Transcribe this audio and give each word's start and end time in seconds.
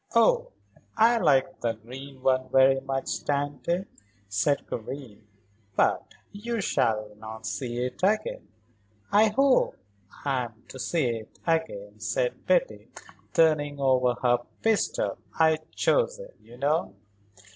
"Oh, 0.15 0.49
I 0.97 1.19
like 1.19 1.61
the 1.61 1.73
green 1.73 2.23
one 2.23 2.49
very 2.49 2.79
much, 2.81 3.23
Tante," 3.23 3.85
said 4.27 4.67
Karen. 4.67 5.27
"But 5.75 6.15
you 6.31 6.59
shall 6.59 7.13
not 7.19 7.45
see 7.45 7.85
it 7.85 7.99
again." 8.01 8.47
"I 9.11 9.27
hope 9.27 9.75
I'm 10.25 10.63
to 10.69 10.79
see 10.79 11.05
it 11.05 11.37
again," 11.45 11.99
said 11.99 12.47
Betty, 12.47 12.87
turning 13.35 13.79
over 13.79 14.15
her 14.23 14.39
pistol. 14.63 15.19
"I 15.37 15.59
chose 15.75 16.17
it, 16.17 16.35
you 16.41 16.57
know." 16.57 16.95